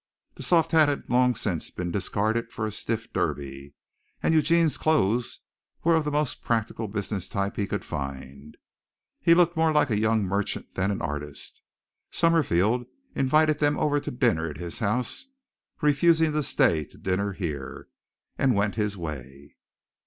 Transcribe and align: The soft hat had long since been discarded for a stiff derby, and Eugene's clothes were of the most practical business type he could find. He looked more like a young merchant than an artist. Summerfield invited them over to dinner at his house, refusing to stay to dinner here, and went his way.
The 0.33 0.41
soft 0.41 0.71
hat 0.71 0.89
had 0.89 1.07
long 1.11 1.35
since 1.35 1.69
been 1.69 1.91
discarded 1.91 2.51
for 2.51 2.65
a 2.65 2.71
stiff 2.71 3.13
derby, 3.13 3.75
and 4.23 4.33
Eugene's 4.33 4.79
clothes 4.79 5.41
were 5.83 5.93
of 5.93 6.05
the 6.05 6.11
most 6.11 6.41
practical 6.41 6.87
business 6.87 7.29
type 7.29 7.55
he 7.55 7.67
could 7.67 7.85
find. 7.85 8.57
He 9.19 9.35
looked 9.35 9.55
more 9.55 9.71
like 9.71 9.91
a 9.91 9.99
young 9.99 10.23
merchant 10.23 10.73
than 10.73 10.89
an 10.89 11.03
artist. 11.03 11.61
Summerfield 12.09 12.87
invited 13.13 13.59
them 13.59 13.77
over 13.77 13.99
to 13.99 14.09
dinner 14.09 14.49
at 14.49 14.57
his 14.57 14.79
house, 14.79 15.27
refusing 15.81 16.31
to 16.31 16.41
stay 16.41 16.83
to 16.85 16.97
dinner 16.97 17.33
here, 17.33 17.87
and 18.39 18.55
went 18.55 18.73
his 18.73 18.97
way. 18.97 19.55